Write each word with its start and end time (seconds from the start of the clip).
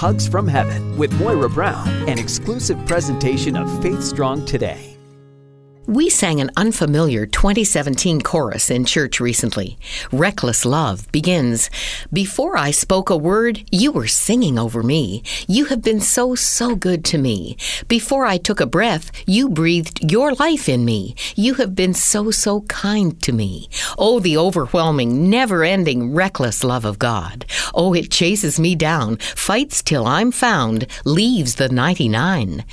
Hugs 0.00 0.26
from 0.26 0.48
Heaven 0.48 0.96
with 0.96 1.12
Moira 1.20 1.50
Brown, 1.50 1.86
an 2.08 2.18
exclusive 2.18 2.78
presentation 2.86 3.54
of 3.54 3.82
Faith 3.82 4.02
Strong 4.02 4.46
Today. 4.46 4.99
We 5.86 6.10
sang 6.10 6.40
an 6.40 6.50
unfamiliar 6.56 7.24
2017 7.24 8.20
chorus 8.20 8.70
in 8.70 8.84
church 8.84 9.18
recently. 9.18 9.78
Reckless 10.12 10.66
Love 10.66 11.10
begins 11.10 11.70
Before 12.12 12.56
I 12.56 12.70
spoke 12.70 13.08
a 13.08 13.16
word, 13.16 13.64
you 13.72 13.90
were 13.90 14.06
singing 14.06 14.58
over 14.58 14.82
me. 14.82 15.22
You 15.48 15.64
have 15.64 15.80
been 15.82 16.00
so, 16.00 16.34
so 16.34 16.76
good 16.76 17.02
to 17.06 17.18
me. 17.18 17.56
Before 17.88 18.26
I 18.26 18.36
took 18.36 18.60
a 18.60 18.66
breath, 18.66 19.10
you 19.26 19.48
breathed 19.48 20.12
your 20.12 20.34
life 20.34 20.68
in 20.68 20.84
me. 20.84 21.16
You 21.34 21.54
have 21.54 21.74
been 21.74 21.94
so, 21.94 22.30
so 22.30 22.60
kind 22.62 23.20
to 23.22 23.32
me. 23.32 23.68
Oh, 23.98 24.20
the 24.20 24.36
overwhelming, 24.36 25.30
never 25.30 25.64
ending, 25.64 26.12
reckless 26.12 26.62
love 26.62 26.84
of 26.84 26.98
God. 26.98 27.46
Oh, 27.74 27.94
it 27.94 28.10
chases 28.10 28.60
me 28.60 28.74
down, 28.74 29.16
fights 29.16 29.82
till 29.82 30.06
I'm 30.06 30.30
found, 30.30 30.86
leaves 31.06 31.54
the 31.54 31.70
99. 31.70 32.66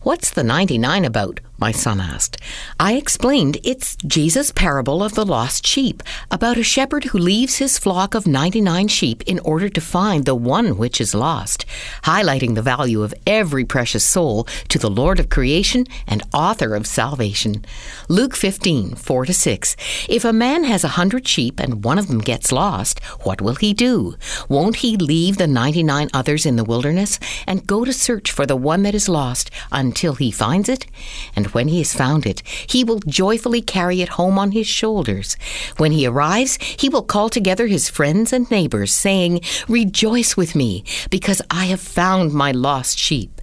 What's 0.00 0.30
the 0.30 0.44
99 0.44 1.04
about? 1.04 1.40
My 1.58 1.72
son 1.72 2.00
asked. 2.00 2.38
I 2.78 2.94
explained 2.94 3.58
it's 3.64 3.96
Jesus' 4.06 4.52
parable 4.52 5.02
of 5.02 5.14
the 5.14 5.26
lost 5.26 5.66
sheep, 5.66 6.02
about 6.30 6.56
a 6.56 6.62
shepherd 6.62 7.04
who 7.04 7.18
leaves 7.18 7.56
his 7.56 7.78
flock 7.78 8.14
of 8.14 8.26
99 8.26 8.86
sheep 8.88 9.22
in 9.26 9.40
order 9.40 9.68
to 9.68 9.80
find 9.80 10.24
the 10.24 10.36
one 10.36 10.78
which 10.78 11.00
is 11.00 11.14
lost, 11.14 11.66
highlighting 12.04 12.54
the 12.54 12.62
value 12.62 13.02
of 13.02 13.14
every 13.26 13.64
precious 13.64 14.04
soul 14.04 14.46
to 14.68 14.78
the 14.78 14.90
Lord 14.90 15.18
of 15.18 15.30
creation 15.30 15.84
and 16.06 16.22
author 16.32 16.76
of 16.76 16.86
salvation. 16.86 17.64
Luke 18.08 18.36
15, 18.36 18.94
4 18.94 19.26
to 19.26 19.34
6. 19.34 19.76
If 20.08 20.24
a 20.24 20.32
man 20.32 20.62
has 20.64 20.84
a 20.84 20.88
hundred 20.98 21.26
sheep 21.26 21.58
and 21.58 21.84
one 21.84 21.98
of 21.98 22.06
them 22.06 22.20
gets 22.20 22.52
lost, 22.52 23.02
what 23.22 23.40
will 23.40 23.56
he 23.56 23.74
do? 23.74 24.14
Won't 24.48 24.76
he 24.76 24.96
leave 24.96 25.38
the 25.38 25.48
99 25.48 26.08
others 26.14 26.46
in 26.46 26.54
the 26.54 26.64
wilderness 26.64 27.18
and 27.46 27.66
go 27.66 27.84
to 27.84 27.92
search 27.92 28.30
for 28.30 28.46
the 28.46 28.56
one 28.56 28.84
that 28.84 28.94
is 28.94 29.08
lost 29.08 29.50
until 29.72 30.14
he 30.14 30.30
finds 30.30 30.68
it? 30.68 30.86
And 31.34 31.47
when 31.54 31.68
he 31.68 31.78
has 31.78 31.94
found 31.94 32.26
it, 32.26 32.42
he 32.68 32.84
will 32.84 33.00
joyfully 33.00 33.62
carry 33.62 34.00
it 34.02 34.10
home 34.10 34.38
on 34.38 34.52
his 34.52 34.66
shoulders. 34.66 35.36
When 35.76 35.92
he 35.92 36.06
arrives, 36.06 36.58
he 36.62 36.88
will 36.88 37.02
call 37.02 37.28
together 37.28 37.66
his 37.66 37.88
friends 37.88 38.32
and 38.32 38.50
neighbors, 38.50 38.92
saying, 38.92 39.40
Rejoice 39.68 40.36
with 40.36 40.54
me, 40.54 40.84
because 41.10 41.42
I 41.50 41.66
have 41.66 41.80
found 41.80 42.32
my 42.32 42.52
lost 42.52 42.98
sheep. 42.98 43.40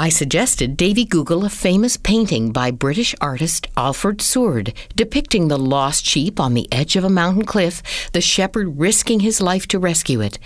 I 0.00 0.10
suggested 0.10 0.76
Davy 0.76 1.04
Google 1.04 1.44
a 1.44 1.48
famous 1.48 1.96
painting 1.96 2.52
by 2.52 2.70
British 2.70 3.16
artist 3.20 3.66
Alfred 3.76 4.18
Soord 4.18 4.72
depicting 4.94 5.48
the 5.48 5.58
lost 5.58 6.06
sheep 6.06 6.38
on 6.38 6.54
the 6.54 6.68
edge 6.70 6.94
of 6.94 7.02
a 7.02 7.10
mountain 7.10 7.44
cliff, 7.44 7.82
the 8.12 8.20
shepherd 8.20 8.78
risking 8.78 9.18
his 9.18 9.40
life 9.40 9.66
to 9.66 9.78
rescue 9.80 10.20
it. 10.20 10.38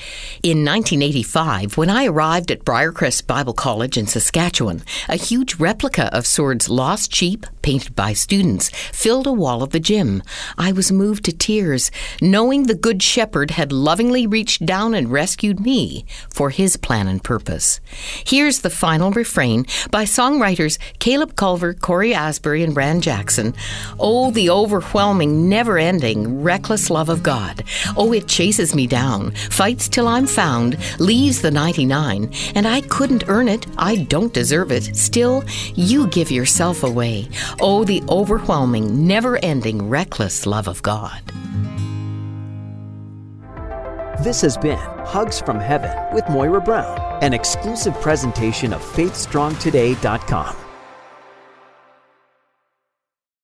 In 0.42 0.64
1985, 0.64 1.76
when 1.76 1.90
I 1.90 2.06
arrived 2.06 2.50
at 2.50 2.64
Briarcrest 2.64 3.26
Bible 3.26 3.52
College 3.52 3.98
in 3.98 4.06
Saskatchewan, 4.06 4.84
a 5.06 5.16
huge 5.16 5.56
replica 5.56 6.06
of 6.16 6.26
Soord's 6.26 6.70
lost 6.70 7.14
sheep, 7.14 7.44
painted 7.60 7.94
by 7.94 8.14
students, 8.14 8.70
filled 8.70 9.26
a 9.26 9.32
wall 9.34 9.62
of 9.62 9.70
the 9.70 9.80
gym. 9.80 10.22
I 10.56 10.72
was 10.72 10.90
moved 10.90 11.26
to 11.26 11.32
tears, 11.32 11.90
knowing 12.22 12.62
the 12.62 12.74
Good 12.74 13.02
Shepherd 13.02 13.50
had 13.50 13.70
lovingly 13.70 14.26
reached 14.26 14.64
down 14.64 14.94
and 14.94 15.12
rescued 15.12 15.60
me 15.60 16.06
for 16.30 16.48
his 16.48 16.78
plan 16.78 17.06
and 17.06 17.22
purpose. 17.22 17.80
Here's 18.24 18.60
the 18.60 18.70
final 18.70 19.10
refrain 19.10 19.41
refrain 19.42 19.66
by 19.90 20.04
songwriters 20.04 20.78
Caleb 20.98 21.34
Culver, 21.36 21.74
Cory 21.74 22.14
Asbury, 22.14 22.62
and 22.62 22.74
Brand 22.74 23.02
Jackson. 23.02 23.54
Oh, 23.98 24.30
the 24.30 24.50
overwhelming, 24.50 25.48
never 25.48 25.78
ending, 25.78 26.42
reckless 26.42 26.90
love 26.90 27.08
of 27.08 27.22
God. 27.22 27.64
Oh, 27.96 28.12
it 28.12 28.28
chases 28.28 28.74
me 28.74 28.86
down, 28.86 29.32
fights 29.32 29.88
till 29.88 30.06
I'm 30.06 30.26
found, 30.26 30.76
leaves 31.00 31.42
the 31.42 31.50
99, 31.50 32.30
and 32.54 32.66
I 32.66 32.82
couldn't 32.82 33.24
earn 33.28 33.48
it, 33.48 33.66
I 33.78 34.04
don't 34.08 34.32
deserve 34.32 34.70
it. 34.70 34.96
Still, 34.96 35.44
you 35.74 36.06
give 36.08 36.30
yourself 36.30 36.84
away. 36.84 37.28
Oh, 37.60 37.84
the 37.84 38.02
overwhelming, 38.08 39.06
never 39.06 39.38
ending, 39.42 39.88
reckless 39.88 40.46
love 40.46 40.68
of 40.68 40.82
God. 40.82 41.20
This 44.22 44.40
has 44.42 44.56
been 44.56 44.78
Hugs 45.04 45.40
from 45.40 45.58
Heaven 45.58 45.90
with 46.14 46.28
Moira 46.28 46.60
Brown, 46.60 46.96
an 47.24 47.34
exclusive 47.34 47.92
presentation 47.94 48.72
of 48.72 48.80
FaithStrongToday.com. 48.80 50.61